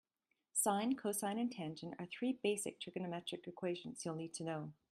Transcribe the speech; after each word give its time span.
Sine, 0.53 0.95
cosine 0.97 1.37
and 1.39 1.51
tangent 1.51 1.93
are 1.99 2.07
three 2.07 2.39
basic 2.41 2.79
trigonometric 2.81 3.45
equations 3.45 4.03
you'll 4.03 4.15
need 4.15 4.33
to 4.33 4.43
know. 4.43 4.73